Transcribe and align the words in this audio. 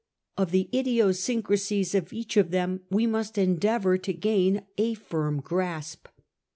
Of 0.35 0.49
the 0.49 0.67
idiosyncrasies 0.73 1.93
of 1.93 2.11
each 2.11 2.35
of 2.35 2.49
them 2.49 2.81
we 2.89 3.05
must 3.05 3.37
endeavour 3.37 3.99
to 3.99 4.13
gain 4.13 4.63
a 4.75 4.95
firm 4.95 5.41
grasp. 5.41 6.07